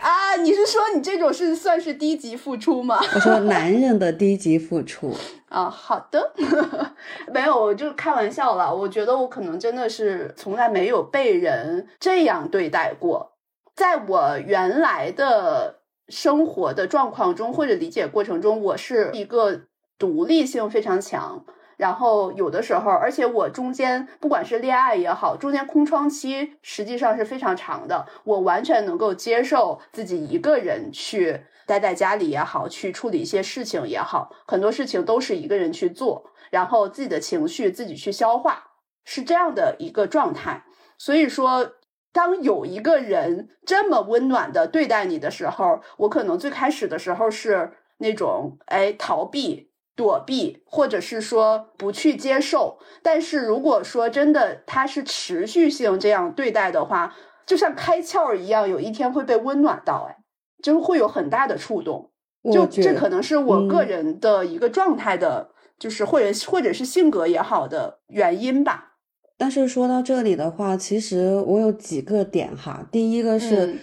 [0.02, 2.98] 啊，你是说你这种是算是低级付出吗？
[3.14, 5.14] 我说男人的低级付出
[5.48, 6.32] 啊，好的，
[7.32, 8.74] 没有，我就开玩笑了。
[8.74, 13.32] 我觉得我可能真的是从来没有被人这样对待过，
[13.76, 19.62] 在我原来的生活的状况中或者理解过程中，我是一个
[19.98, 21.44] 独立性非常强。
[21.82, 28.06] 然后有的时候，而且我中间不管是恋爱也好，中间空窗期实际上是非常长的。
[28.22, 38.62] 我完全能够接受自己一个人去待在家里也好，去处理一些事情也好，很多事情都是一个人去做，然后自己的情绪自己去消化，
[39.04, 40.62] 是这样的一个状态。
[40.96, 41.72] 所以说，
[42.12, 49.71] 当有一个人这么温暖的对待你的时候，我可能最开始的时候是那种哎逃避。
[49.94, 57.14] 躲避，或者是说不去接受，但是如果说真的他是持续性这样对待的话，
[57.46, 60.18] 就像开窍一样，有一天会被温暖到，哎，
[60.62, 62.11] 就是会有很大的触动。
[62.52, 68.94] 就这可能是我个人的一个状态的，就是或者或者是性格也好的原因吧。
[69.37, 73.78] 但是说到这里的话，其实我有几个点哈，第一个是。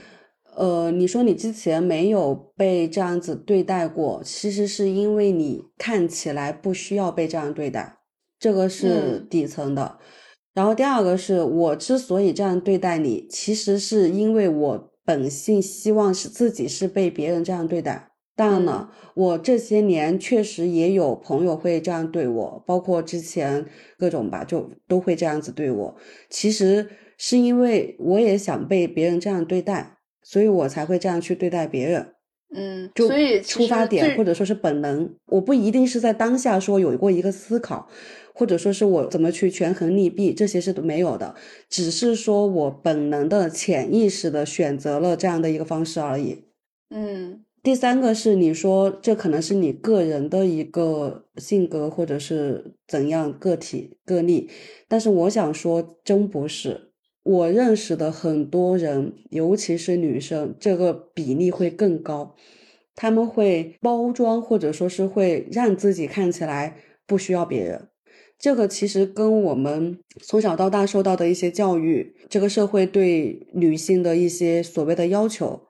[0.60, 8.00] 呃，你说你之前没有被这样子对待过，其实是因为你看起来不需要被这样对待，
[8.38, 9.98] 这个是底层的。
[10.54, 18.12] 然后第二个是我之所以这样对待你，其实是因为我本性希望是自己是被别人这样对待。
[18.36, 23.66] 当然了，我这些年确实也有朋友会这样对我，包括之前
[23.98, 25.96] 各种吧，就都会这样子对我。
[26.30, 29.96] 其实是因为我也想被别人这样对待。
[30.30, 32.14] 所以我才会这样去对待别人，
[32.54, 37.90] 嗯，就所以出发点或者说是本能，我不一定是在当下说有过一个思考，
[38.36, 41.34] 或者说是我怎么去权衡利弊，这些是都没有的，
[41.68, 46.44] 只是说我本能的潜意识的选择了这样的一个方式而已。
[46.92, 54.48] 嗯，第三个是你说这可能是你个人的一个性格或者是怎样个体个例，
[54.88, 56.89] 但是我想说真不是。
[57.24, 62.36] 我认识的很多人，尤其是女生，这个比例会更高。
[62.96, 67.90] 他们会包装，或者说是会让自己看起来不需要别人。
[68.38, 75.62] 这个其实跟我们从小到大受到的一些教育，这个社会对女性的一些所谓的要求，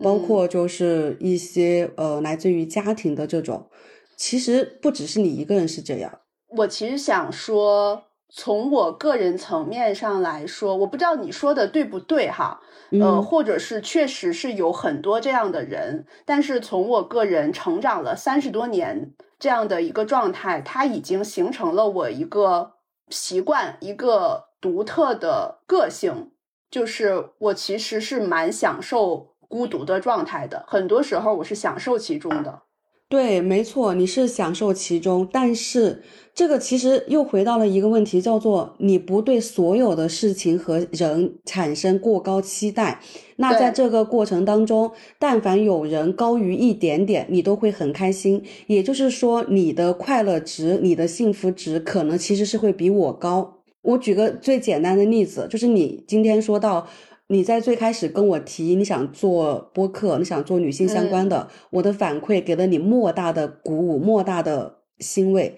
[0.00, 3.68] 包括就是一些呃来自于家庭的这种，
[4.16, 6.20] 其实不只是你一个人是这样。
[6.58, 8.07] 我其实想说。
[8.30, 12.60] 从我个人层面上来说，我不知道你说的对不对哈，
[12.90, 13.22] 呃，嗯。
[13.22, 22.74] 或者是确实是有很多这样的人，但是从我个人成长了三十多年这样的一个状态，它已经形成了我一个
[23.08, 26.32] 习惯，一个独特的个性，
[26.70, 32.62] 就是我其实是蛮享受孤独的状态的，很多时候我是享受其中的。
[33.08, 36.02] 对，没错，你是享受其中，但是
[36.34, 43.00] 这个其实又回到了一个问题，叫做你不对所有的事情和人产生过高期待。
[43.36, 48.42] 那在这个过程当中，但凡有人高于一点点，你都会很开心。
[48.66, 53.54] 也就是说，你的快乐值、你的幸福值，可能其实是会比我高。
[53.80, 56.86] 我举个最简单的例子，就是你今天说到
[57.30, 65.56] 你在最开始跟我提你想做播客，你想做女性相关的，我的反馈给了你莫大的鼓舞，莫大的欣慰。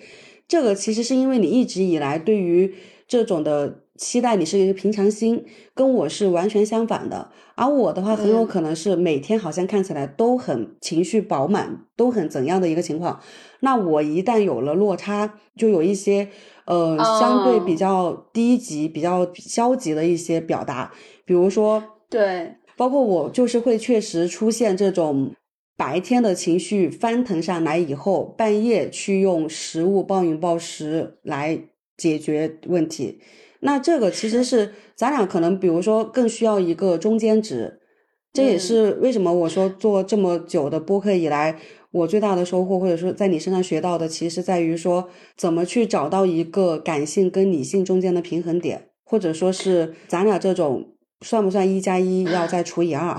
[0.48, 2.74] 这个其实是因为你一直以来对于
[3.06, 7.30] 这种的期待，你是一个平常心，跟我是完全相反的。
[7.54, 13.20] 而我的话，很有嗯可能是每天好像看起来都很情绪饱满，都很怎样的一个情况。
[13.60, 16.28] 那我一旦有了落差，就有一些
[16.64, 20.90] 呃相对比哦较低级、比较消极的一些表达，
[21.30, 25.32] 比如说对，包括我就是会确实出现这种
[25.76, 31.56] 白天的情绪翻腾上来以后，半夜去用食物暴饮暴食来
[31.96, 33.20] 解决问题。
[33.60, 37.78] 那这个其实是咱俩可能，比如说更需要一个中间值。
[38.32, 41.60] 这也嗯是为什么我说做这么久的播客以来，
[41.92, 53.16] 我最大的收获，或者说在你身上学到的，其实在于说怎么去找到一个感性跟理性中间的平衡点，或者说是咱俩这种算不算一加一要再除以二？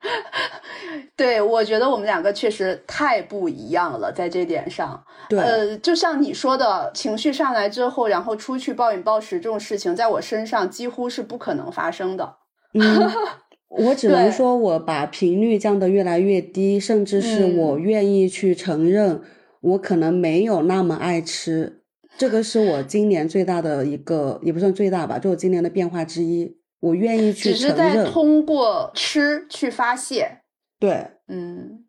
[1.16, 5.00] 对，我觉得我们两个确实太不一样了，在这点上。
[5.28, 12.36] 对，呃，就像你说的，情绪上来之后，然后出去暴饮暴食这种事情，在我身上几乎是不可能发生的。
[12.74, 13.10] 嗯，
[13.70, 19.22] 我只能说我把频率降得越来越低，甚至是嗯我愿意去承认，
[19.60, 21.82] 我可能没有那么爱吃。
[22.18, 26.56] 这个是我今年最大的一个，也不算最大吧，就我今年的变化之一。
[26.84, 30.40] 我愿意去只是在，通过吃去发泄。
[30.78, 31.84] 对，嗯，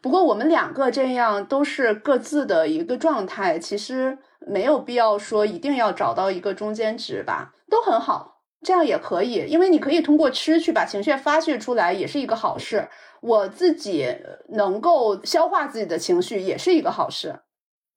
[0.00, 12.88] 不过我们两个这样都是各自的一个状态，其实没有必要说一定要找到一个中间值吧，都很好，这样也可以，因为你可以通过吃去把情绪发泄出来，也是一个好事。
[13.20, 14.06] 我自己
[14.50, 17.40] 能够消化自己的情绪，也是一个好事。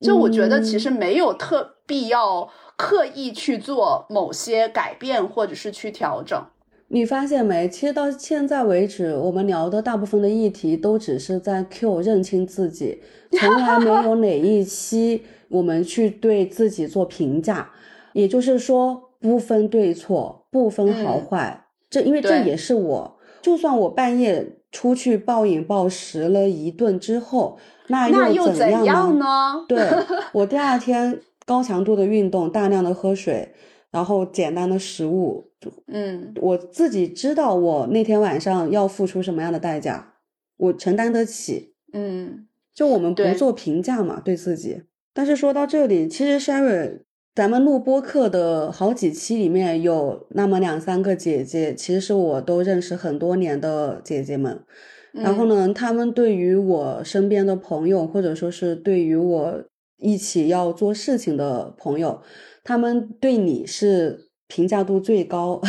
[0.04, 2.50] 就我觉得其实没有特必要
[2.82, 6.44] 刻意去做某些改变，或者是去调整。
[6.88, 7.70] 你发现没？
[7.70, 13.02] 其实到现在为止，我们聊的大部分的议题都只是在 Q 认清自己，
[13.40, 17.70] 从来没有哪一期我们去对自己做评价。
[18.14, 21.66] 也就是说，不分对错，不分好嗯坏。
[21.90, 29.26] 这因为这也是我，就算我半夜出去暴饮暴食了一顿之后，那那又怎怎样呢？
[29.26, 29.66] 呢？
[29.68, 29.88] 对，
[30.34, 33.50] 我第二天高强度的运动，大量的喝水，
[33.92, 35.52] 然后简单的食物，
[35.88, 40.14] 嗯，我自己知道我那天晚上要付出什么样的代价，
[40.56, 41.74] 我承担得起。
[41.92, 44.84] 嗯，就我们不做评价嘛，对自己。
[45.14, 47.02] 但是说到这里，其实 Sherry，
[47.36, 54.64] 咱们录播课的好几期里面有那么两三个姐姐，其实是我都认识很多年的姐姐们。
[55.12, 59.62] 然后嗯呢，她们对于我身边的朋友，或者说是对于我
[60.02, 62.22] 一起要做事情的朋友，
[62.64, 65.62] 他们对你是评价度最高，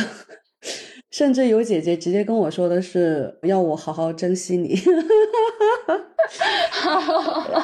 [1.10, 4.78] 甚至有姐姐直接跟我说的是要我好好珍惜你。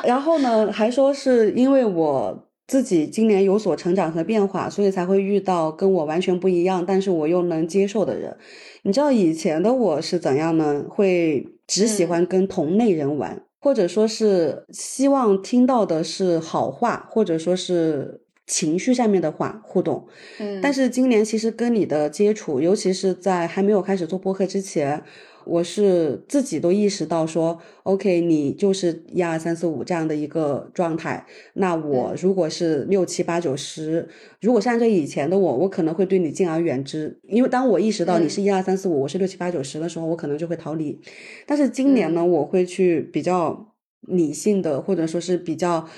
[0.04, 8.36] 然后呢，还说是因为我自己今年有所成长和变化，所以才会遇到跟我完全不一样，但是我又能接受的人。
[8.82, 10.84] 你知道以前的我是怎样呢？
[10.88, 20.06] 会只喜欢跟同类人玩，或者说是希望听到的是好话，或者说是情绪上面的话互动。
[20.38, 25.02] 嗯，但是今年其实跟你的接触，尤其是在还没有开始做播客之前，
[25.48, 31.26] 我是自己都意识到说，OK，你就是一二三四五这样的一个状态。
[31.54, 34.08] 那我嗯如果是六七八九十，
[34.40, 41.00] 如果是按照以前的我，我可能会对你敬而远之，因为当我意识到你嗯是一二三四五，我是六七八九十的时候，我可能就会逃离。
[41.46, 45.88] 但是今年呢，嗯我会去比较理性的，或者说是比较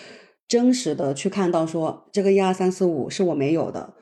[0.46, 3.94] 真实的去看到说，这个一二三四五是我没有的。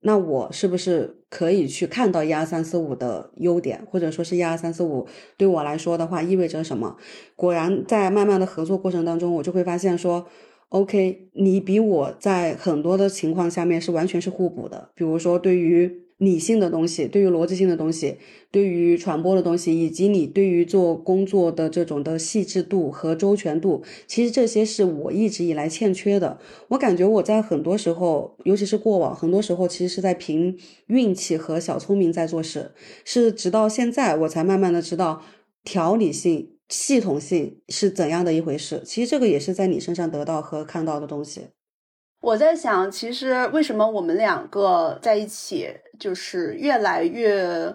[0.00, 6.96] 那我是不是可以去看到一二三四五的优点，或者说是一二三四五对我来说的话意味着什么？
[7.34, 10.26] 果然，在慢慢的合作过程当中，我就会发现说
[10.68, 14.90] OK，你比我在很多的情况下面是完全是互补的。
[14.94, 18.18] 比如说，对于理性的东西，对于逻辑性的东西，
[18.50, 26.38] 对于传播的东西，以及你对于做工作的这种的细致度和周全度，其实这些是我一直以来欠缺的。
[26.68, 30.58] 我感觉我在很多时候，尤其是过往，很多时候其实是在凭
[30.88, 32.72] 运气和小聪明在做事，
[33.04, 35.22] 是直到现在我才慢慢的知道
[35.64, 36.54] 条理性。
[36.68, 38.82] 系统性是怎样的一回事？
[38.84, 41.46] 其实这个也是在你身上得到和看到的东西。
[42.20, 45.66] 我在想，其实为什么我们两个在一起，
[45.98, 47.74] 就是越来越，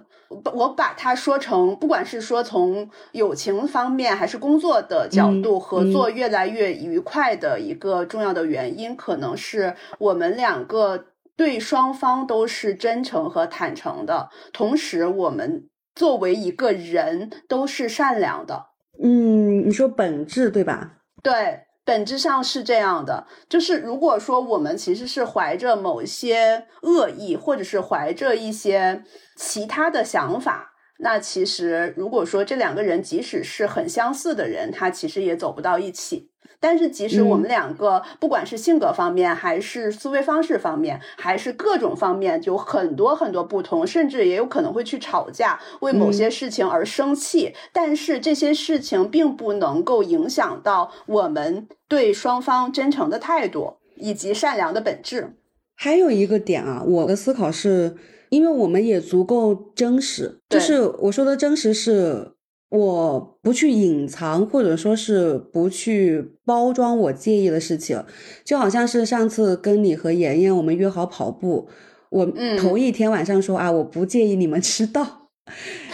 [0.54, 11.06] 我把它说成，不管是说从友情方面还是工作的角度，合作越来越愉快的一个重要的原因，可能是我们两个
[11.36, 18.68] 对双方都是真诚和坦诚的，同时我们作为一个人都是善良的。
[19.04, 21.00] 嗯，你说本质对吧？
[21.24, 23.28] 对，本质上是这样的。
[23.48, 29.04] 就是如果说我们其实是怀着某些恶意，或者是怀着一些
[29.38, 36.33] 其他的想法，那其实如果说这两个人即使是很相似的人，他其实也走不到一起。
[36.60, 47.54] 但是，即使我们两个不管是性格方面，还是思维方式方面，还是各种方面，有很多很多不同，甚至也有可能会去吵架，为某些事情而生气。
[47.72, 55.34] 但是这些事情并不能够影响到我们对双方真诚的态度以及善良的本质。
[55.76, 57.96] 还有一个点啊，我的思考是，
[58.30, 62.32] 因为我们也足够真实，就是我说的真实是。
[62.76, 68.04] 我不去隐藏，或者说是不去包装我介意的事情，
[68.44, 71.70] 就好像是上次跟你和妍妍我们约好跑步，
[72.10, 72.26] 我
[72.58, 75.30] 头一天晚上说啊我不介意你们迟到，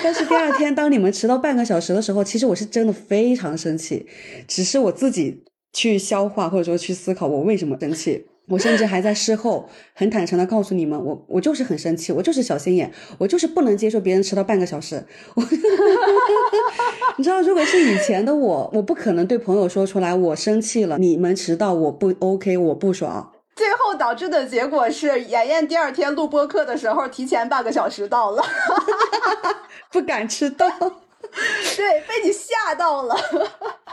[0.02, 4.08] 但是第二天当你们迟到半个小时的时候，其实我是真的非常生气，
[4.48, 8.28] 只是我自己去消化或者说去思考我为什么生气。
[8.50, 15.06] 我甚至还在事后很坦诚的告诉你们，我我就是很生气，我就是小心眼，我就是不能接受别人迟到半个小时。
[17.18, 23.34] 你知道，如果是以前的我，我不可能对朋友说出来我生气了，你们迟到我不 OK，我不爽。
[23.56, 28.42] 最后导致的结果是，妍妍第二天录播课的时候提前半个小时到了，
[29.92, 30.66] 不敢迟到。
[31.76, 33.16] 对，被你吓到了。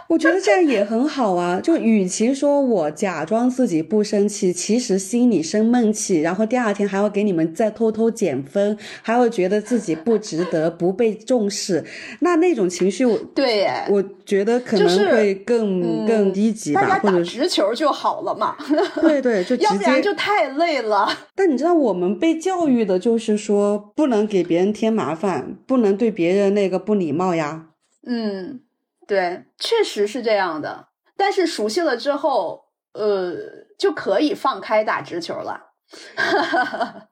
[0.08, 11.84] 我觉得这样也很好啊，就与其说我假装自己不生气，其实心里生闷气，然后第二天还要给你们再偷偷减分，还要觉得自己不值得、不被重视，
[12.20, 18.56] 那那种情绪，我对，我觉得可能会更更低级吧，或者直球就好了嘛。
[19.00, 21.08] 对对，就 要不然就太累了。
[21.34, 27.66] 但你知道，我们被教育的就是说，不能给别人添麻烦，不能对别人那个不礼貌呀。
[28.06, 28.60] 嗯。
[29.06, 30.88] 对，确实是这样的。
[31.16, 33.34] 但是熟悉了之后，呃，
[33.78, 35.72] 就可以放开打直球了。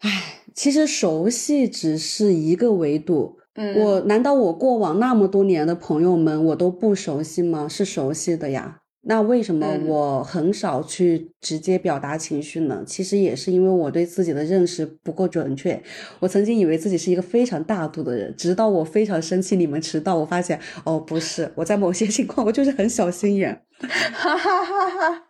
[0.00, 3.38] 唉，其实熟悉只是一个维度。
[3.54, 7.66] 嗯，我难道我过往那么多年的朋友们，我都不熟悉吗？
[7.68, 8.82] 是熟悉的呀。
[9.06, 12.82] 那为什么我很少去直接表达情绪呢？
[12.86, 15.82] 其实也是因为我对自己的认识不够准确。
[16.20, 23.62] 我曾经以为自己是一个非常大度的人，直到我非常生气你们迟到，我发现哦，不是，我在某些 情况我就是很小心眼。
[23.78, 25.24] 哈哈哈哈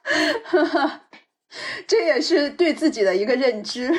[0.45, 1.03] 哈哈！
[1.87, 3.91] 这也是对自己的一个认知。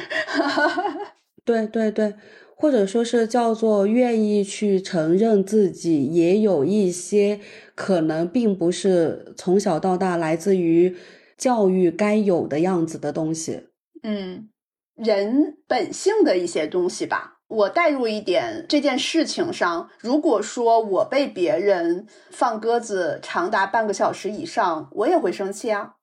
[1.43, 2.13] 对对对。
[2.57, 7.37] 或者说是叫做愿意去承认自己也有一些
[7.75, 10.95] 可能并不是从小到大来自于
[11.37, 13.67] 教育该有的样子的东西，
[14.03, 14.49] 嗯，
[14.95, 17.33] 人本性的一些东西吧。
[17.47, 25.95] 我带入一点这件事情上，如果说我被别人放鸽子长达半个小时以上，我也会生气啊。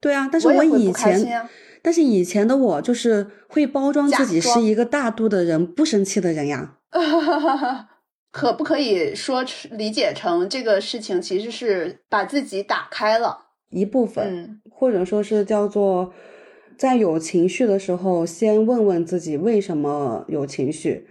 [0.00, 1.48] 对啊，但是我以前。
[1.84, 6.76] 但是以前的我就是会包装自己是一个大度的人，不生气的人呀。
[8.32, 16.12] 可不可以说理解成这个事情其实是把自己打开了一部分，或者说是叫做
[16.76, 21.06] 在有情绪的时候，先问问自己为什么有情绪。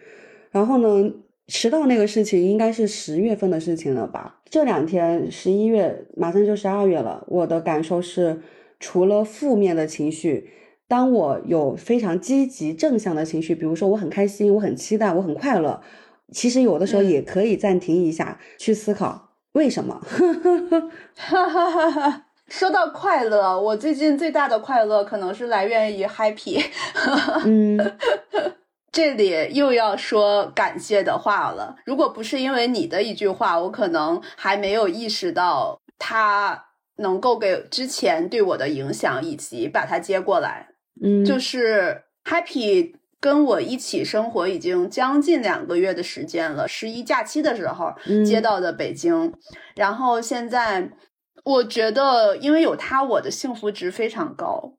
[0.49, 1.11] 然后呢，
[1.47, 4.41] 迟到那个事情应该是十月份的事情了吧？
[4.49, 8.41] 这两天十一月马上就十二月了，我的感受是，
[8.79, 10.49] 除了负面的情绪。
[10.87, 15.81] 当我有非常积极正向的情绪，比如说我很开心，我很期待，我很快乐，
[16.31, 20.01] 其实有的时候也可以暂停一下，去思考为什么。
[22.47, 26.63] 说到快乐，我最近最大的快乐可能是来源于 happy。
[27.45, 27.97] 嗯，
[28.91, 31.75] 这里又要说感谢的话了。
[31.85, 36.65] 如果不是因为你的一句话，我可能还没有意识到他。
[36.97, 40.67] 能够给之前对我的影响，以及把它接过来。
[41.01, 47.93] 嗯，就是 Happy 跟我一起生活已经将近两个月的时间了，十一假期的时候
[48.25, 49.31] 接到的北京，
[49.75, 50.91] 然后现在
[51.45, 54.73] 我觉得，因为有他，我的幸福值非常高。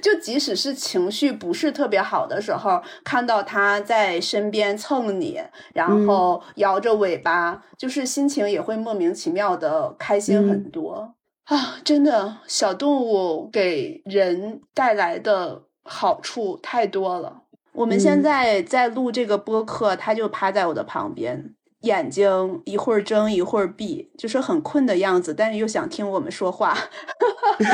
[0.00, 5.40] 就即使是情绪不是特别好的时候，看到他在身边蹭你，
[5.74, 11.14] 然后摇着尾巴，就是心情也会莫名其妙的开心很多
[11.46, 11.80] 啊！
[11.84, 17.42] 真的，小动物给人带来的好处太多了。
[17.74, 26.78] 我们现在在录这个播客，他就趴在我的旁边，眼睛一会儿睁一会儿闭，就是很困的样子，但是又想听我们说话。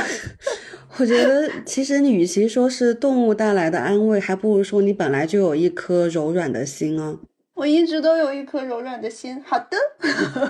[0.98, 7.18] 我觉得，其实你与其说是动物带来的安慰，还不如说你本来就有一颗柔软的心啊。
[7.54, 9.40] 我一直都有一颗柔软的心。
[9.46, 9.76] 好的，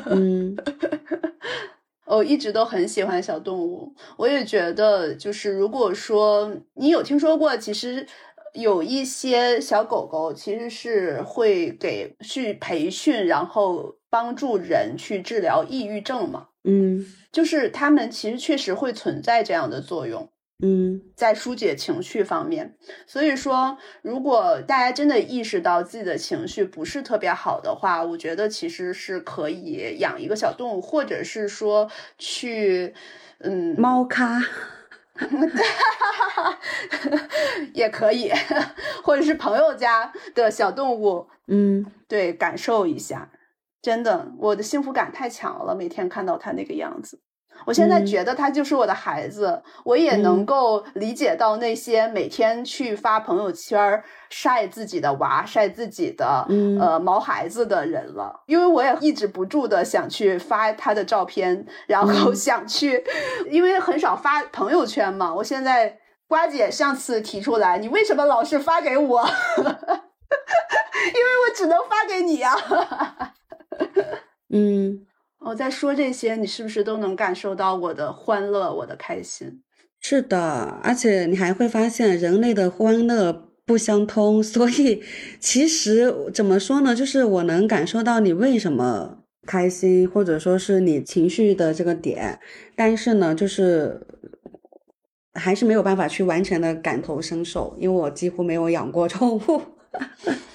[0.07, 0.57] 嗯，
[2.07, 3.93] 我一直都很喜欢小动物。
[4.17, 8.07] 我也觉得，就是如果说你有听说过，其实
[8.55, 16.49] 有一些小狗狗其实是会给去培训，然后帮助人去治疗抑郁症嘛。
[16.65, 20.29] 嗯，就是他们其实确实会存在这样的作用。
[20.63, 22.77] 嗯，在疏解情绪方面，
[23.07, 32.93] 所以说，如果大家真的意识到自己的情绪不是特别好的话，我觉得其实是可以养一个小动物，或者是说去，
[33.39, 34.39] 嗯，猫咖，
[37.75, 38.31] 也可以，
[39.05, 43.31] 或者是朋友家的小动物，嗯，对，感受一下，
[43.83, 47.21] 真的，我的幸福感太强了，每天看到它那个样子。
[47.67, 56.47] 我现在觉得他就是我的孩子，我也能够理解到那些每天去发朋友圈晒自己的娃、晒自己的
[56.81, 63.05] 呃毛孩子的人了，因为我也抑制不住的想去发他的照片，然后想去，
[63.51, 65.35] 因为很少发朋友圈嘛。
[65.35, 69.23] 我现在瓜姐上次提出来，你为什么老是发给我？
[69.59, 69.65] 因
[71.25, 72.55] 为我只能发给你呀。
[74.49, 75.07] 嗯。
[75.41, 79.63] 我在说这些，你是不是都能感受到我的欢乐，我的开心？
[80.01, 85.03] 是的，而且你还会发现人类的欢乐不相通， 所以
[85.39, 86.95] 其实怎么说呢？
[86.95, 92.39] 就是我能感受到你为什么开心，或者说是你情绪的这个点，
[92.77, 94.07] 但是呢，就是
[95.35, 99.63] 还是没有办法去完全的感同身受，因为我几乎没有养过宠物。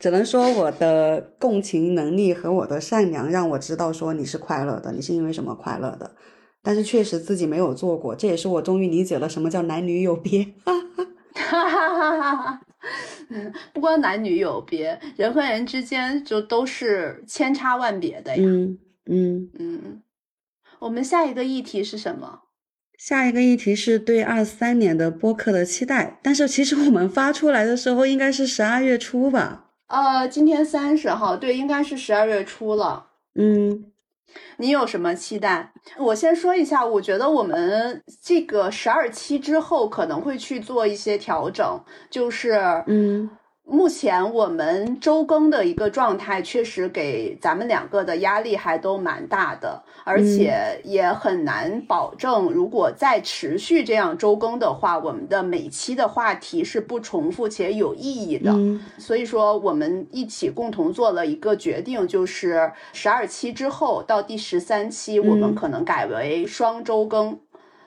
[0.00, 6.16] 只能说我的共情能力和我的善良让我知道说你是快乐的，你是因为什么快乐的，
[6.62, 10.54] 但是确实自己没有做过，这也是我终于理解了什么叫男女有别。
[10.64, 12.60] 哈哈哈哈哈！
[13.72, 18.42] 不光男女有别，人和人之间就都是千差万别的呀。
[18.42, 20.02] 嗯嗯嗯。
[20.80, 22.40] 我们下一个议题是什么？
[22.98, 29.69] 下一个议题是对二三年的播客的期待，但是其实我们发出来的时候应该是十二月初吧。
[29.90, 33.06] 呃，今天三十号，对，应该是十二月初了。
[33.34, 33.86] 嗯，
[34.58, 35.72] 你有什么期待？
[35.98, 42.52] 我先说一下，我觉得我们这个十二期之后可能会去做一些调整，就是
[42.86, 43.28] 嗯。
[43.72, 58.54] 目前我们周更的一个状态，确实给咱们两个的压力还都蛮大的，而且也很难保证，如果再持续这样周更的话，我们的每期的话题是不重复且有意义的。
[58.98, 67.38] 所以说，我们一起共同做了一个决定，就是十二期之后到第十三期，我们可能改为双周更。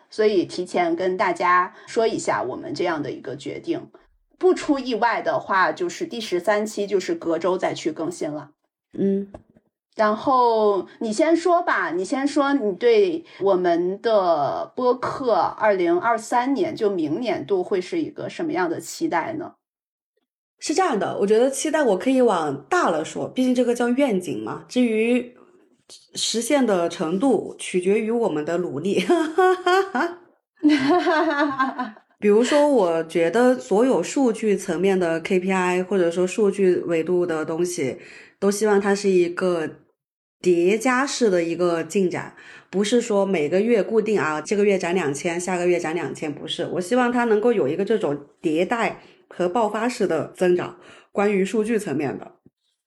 [0.10, 3.90] 所以提前跟大家说一下，我们这样的一个决定。
[4.38, 8.52] 不出意外的话，就是第十三期就是隔周再去更新了。
[8.96, 9.32] 嗯，
[9.96, 19.54] 然后你先说吧，你先说你对我们的播客二零二三年就明年度会是一个什么样的期待呢？
[20.60, 24.64] 是这样的，我觉得期待我可以往大了说，毕竟这个叫愿景嘛。
[24.70, 25.36] 至于
[26.16, 29.02] 实现的程度，取决于我们的努力。
[29.02, 31.96] 哈哈哈哈哈哈。
[32.18, 38.00] 比如说，我觉得所有数据层面的 KPI，或者说数据维度的东西，
[38.40, 39.70] 都希望它是一个
[40.44, 42.36] 叠加式的一个进展，
[42.70, 46.68] 不是说每个月固定啊，这个月涨两千，下个月涨两千，不是。
[46.74, 50.78] 我希望它能够有一个这种迭代和爆发式的增长。
[51.14, 52.34] 关于数据层面的，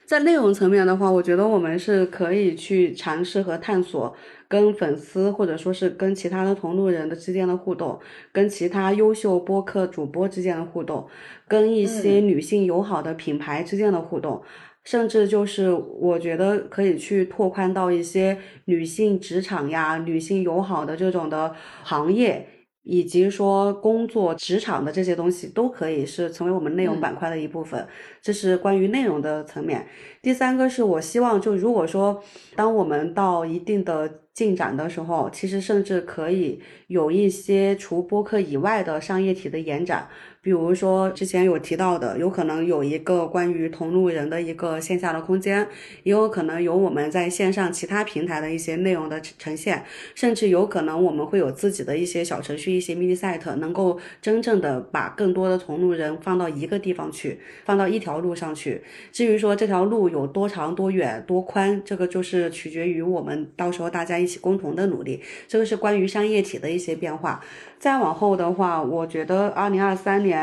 [0.05, 4.15] 在内容层面的话，我觉得我们是可以去尝试和探索。
[4.49, 7.99] 跟粉丝或者说是跟其他的同路人的之间的互动，
[8.31, 11.09] 跟其他优秀播客主播之间的互动，
[11.49, 14.41] 跟一些女性友好的品牌之间的互动，
[14.87, 22.49] 甚至就是我觉得可以去拓宽到一些女性职场呀、女性友好的这种的行业。
[22.89, 27.85] 以及说工作职场的这些东西都可以是成为我们内容板块的一部分，
[28.23, 29.85] 这是关于内容的层面。
[30.23, 32.23] 第三个是我希望，就如果说
[32.55, 40.09] 当我们到一定的进展的时候，其实甚至可以有一些除播客以外的商业体的延展。
[40.47, 45.67] 比如说之前有提到的，有可能有一个关于同路人的一个线下的空间，
[46.05, 49.83] 也有可能有我们在线上其他平台的一些内容的呈现，
[50.15, 58.81] 甚至有可能我们会有自己的一些小程序、一些 mini site，能够真正的把更多的同路人放到一个地方去，放到一条路上去。
[59.11, 65.21] 至于说这条路有多长、多远、多宽，这个就是取决于我们到时候大家一起共同的努力。
[65.49, 67.43] 这个是关于商业体的一些变化。
[67.79, 70.36] 再往后的话，我觉得二零二三年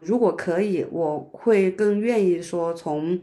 [0.00, 3.20] 如果可以，我会更愿意说从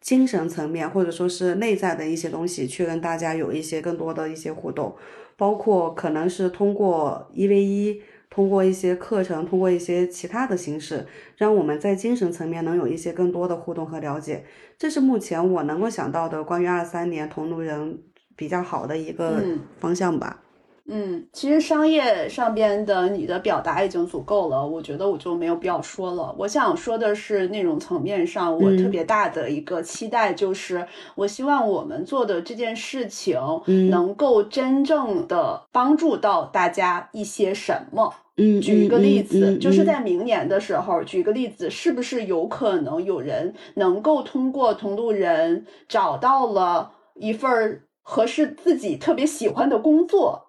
[0.00, 4.94] 精神层面或者说是内在的一些东西去跟大家有一些更多的一些互动，
[5.36, 11.06] 包括可能是通过一 v 一，通过一些课程，通过一些其他的形式，
[11.36, 14.44] 让我们在精神层面能有一些更多的互动和了解。
[14.76, 17.98] 这是目前我能够想到的关于二三年同路人
[18.36, 19.42] 比较好的一个
[19.78, 20.43] 方向吧。
[20.86, 26.34] 嗯，其实商业上边的你的表达已经足够了，我觉得我就没有必要说了。
[26.38, 33.40] 我想说的是内容层面上，我特别大的一个期待就是，我希望我们做的这件事情
[33.88, 38.12] 能够真正的帮助到大家一些什么。
[38.36, 50.43] 嗯，举一个例子，就是在明年的时候，举一个例子，是不是有可能有人能够通过同路人找到了一份合适自己特别喜欢的工作？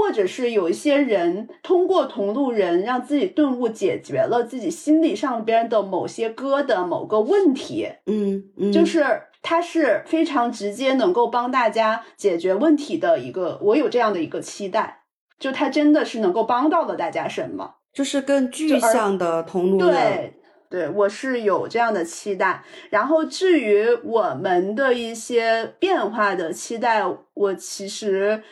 [0.00, 7.86] 或者是有一些人通过同路人让自己顿悟，解决了自己心理上边的某些疙瘩、某个问题。
[8.06, 9.04] 嗯嗯，就是
[9.42, 15.02] 他是非常直接能够帮大家解决问题的一个，我有这样的一个期待，
[15.38, 19.90] 就他真的是能够帮到了大家什么，就是更具象的同路人。
[19.90, 20.34] 对
[20.70, 22.64] 对，我是有这样的期待。
[22.88, 28.42] 然后至于我们的一些变化的期待，我其实。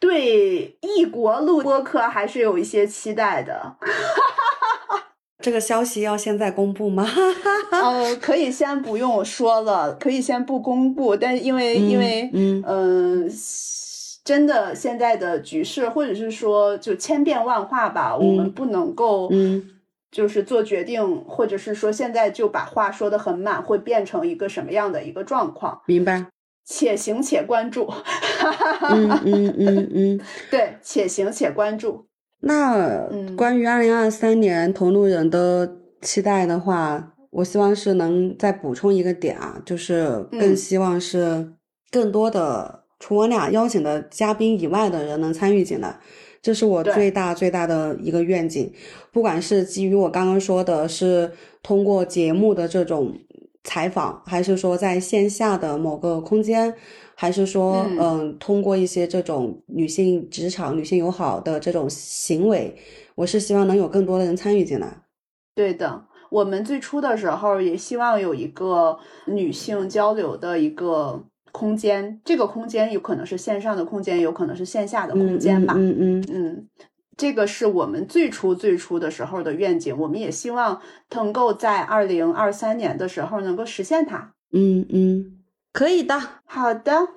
[0.00, 3.76] 对异国录播客还是有一些期待的，
[5.42, 7.06] 这个消息要现在公布吗？
[7.70, 11.16] 呃，可以先不用说了，可以先不公布。
[11.16, 13.30] 但因为因为嗯，
[14.24, 19.68] 真的现在的局势，或者是说就千变万化吧，我们不能够嗯，
[20.10, 25.82] 就是做决定，或者是说现在就把话说的很满，会变成一个什么样的一个状况？
[25.86, 26.26] 明白。
[26.70, 27.90] 且行且关注，
[28.90, 30.20] 嗯嗯嗯嗯，
[30.50, 32.06] 对，且行且关注。
[32.40, 41.52] 那关于二零二三年同路人的期待的话，我希望是能再补充一个点啊，就是更希望是
[41.90, 45.98] 更多的除我俩邀请的嘉宾以外的人能参与进来，
[46.40, 48.72] 这是我最大最大的一个愿景。
[49.12, 51.32] 不管是基于我刚刚说的，是
[51.62, 53.14] 通过节目的这种。
[53.64, 56.74] 采访，还是说在线下的某个空间，
[57.20, 62.72] 还是说，嗯，通过一些这种女性职场、女性友好的这种行为，
[63.16, 65.02] 我是希望能有更多的人参与进来。
[65.52, 68.96] 对的，我们最初的时候也希望有一个
[69.26, 75.74] 女性交流的一个空间，这个空间有可能是线上的空间，有可能是线下的空间吧。
[75.76, 76.68] 嗯嗯嗯。
[77.16, 80.80] 这个是我们最初最初的时候的愿景，我们也希望
[81.16, 84.34] 能够在二零二三年的时候能够实现它。
[84.52, 85.37] 嗯嗯，
[85.72, 86.20] 可以的。
[86.44, 87.08] 好的，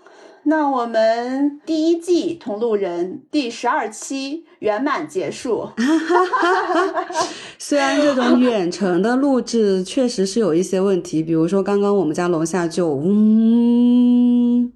[0.43, 5.69] 那我们第一季同路人第十二期圆满结束。
[7.57, 14.71] 虽然这种远程的录制确实是有一些问题，比如说刚刚我们家楼下就嗯。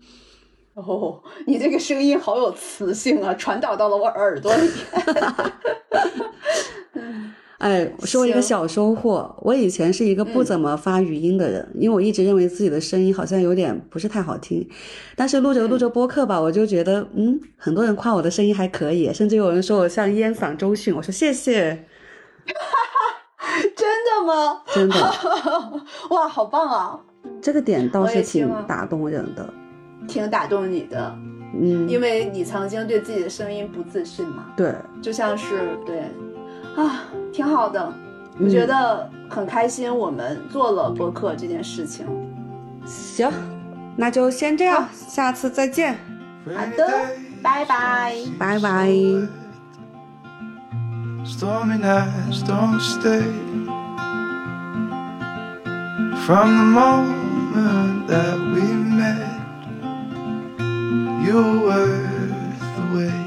[0.75, 4.69] 哦，你这个声音好有磁性啊，传导到了我耳朵里。
[7.57, 14.67] 哎，说一个小收获，我以前是一个不怎么发语音的人，因为我一直认为自己的声音好像有点不是太好听。
[15.15, 21.85] 但是录着录着播客吧，我就觉得，嗯，很多人夸我的声音还可以，甚至有人说我像烟嗓周迅，我说谢谢。
[23.75, 24.61] 真的吗？
[24.73, 24.95] 真的。
[26.11, 26.99] 哇，好棒啊！
[27.41, 29.53] 这个点倒是挺打动人的。
[30.07, 31.15] 挺打动你的，
[31.59, 36.03] 嗯，因为你曾经对自己的声音不自信嘛，对，就像是对，
[36.75, 37.93] 啊，挺好的，
[38.39, 42.05] 我觉得很开心，我们做了播客这件事情。
[42.85, 43.31] 行，
[43.95, 45.97] 那就先这样，下次再见。
[46.45, 47.09] 好的，
[47.41, 48.89] 拜拜，拜拜。
[56.25, 59.29] From the moment that we met.
[61.23, 63.24] You're worth the wait.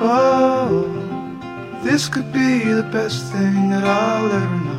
[0.00, 0.86] Oh,
[1.82, 4.77] this could be the best thing that I'll ever know.